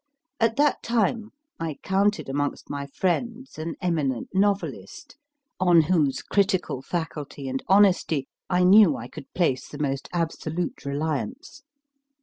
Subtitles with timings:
[0.39, 1.29] At that time
[1.59, 5.15] I counted amongst my friends an eminent novelist,
[5.59, 10.11] on whose critical faculty and honesty I knew I could place the 202 MY FIRST
[10.11, 10.21] BOOK most
[10.59, 11.61] absolute reliance.